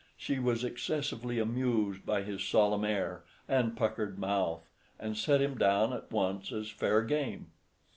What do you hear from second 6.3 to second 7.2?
as fair